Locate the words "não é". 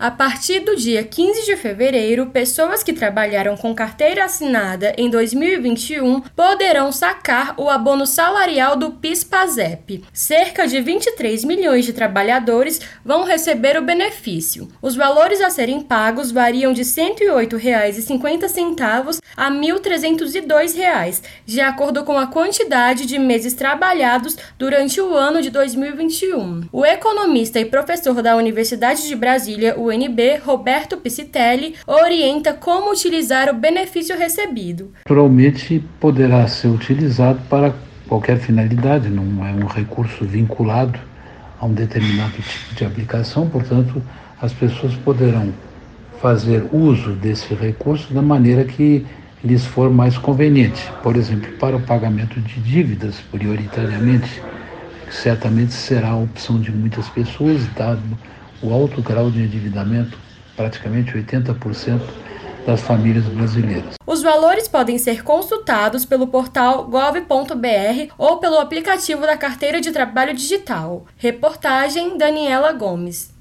39.08-39.52